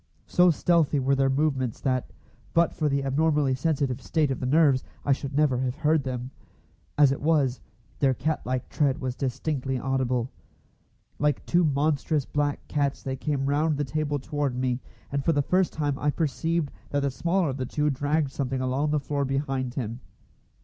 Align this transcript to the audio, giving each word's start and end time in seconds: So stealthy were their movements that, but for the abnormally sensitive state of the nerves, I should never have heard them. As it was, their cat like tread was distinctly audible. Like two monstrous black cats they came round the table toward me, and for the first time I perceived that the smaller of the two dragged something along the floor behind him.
So 0.25 0.49
stealthy 0.49 0.99
were 0.99 1.13
their 1.13 1.29
movements 1.29 1.79
that, 1.81 2.11
but 2.55 2.73
for 2.73 2.89
the 2.89 3.03
abnormally 3.03 3.53
sensitive 3.53 4.01
state 4.01 4.31
of 4.31 4.39
the 4.39 4.47
nerves, 4.47 4.83
I 5.05 5.11
should 5.11 5.35
never 5.37 5.59
have 5.59 5.75
heard 5.75 6.01
them. 6.03 6.31
As 6.97 7.11
it 7.11 7.21
was, 7.21 7.61
their 7.99 8.15
cat 8.15 8.43
like 8.43 8.67
tread 8.67 8.97
was 8.99 9.13
distinctly 9.15 9.77
audible. 9.77 10.31
Like 11.19 11.45
two 11.45 11.63
monstrous 11.63 12.25
black 12.25 12.67
cats 12.67 13.03
they 13.03 13.15
came 13.15 13.45
round 13.45 13.77
the 13.77 13.83
table 13.83 14.17
toward 14.17 14.55
me, 14.57 14.79
and 15.11 15.23
for 15.23 15.33
the 15.33 15.43
first 15.43 15.71
time 15.71 15.99
I 15.99 16.09
perceived 16.09 16.71
that 16.89 17.01
the 17.01 17.11
smaller 17.11 17.49
of 17.49 17.57
the 17.57 17.67
two 17.67 17.91
dragged 17.91 18.31
something 18.31 18.59
along 18.59 18.89
the 18.89 18.99
floor 18.99 19.23
behind 19.23 19.75
him. 19.75 19.99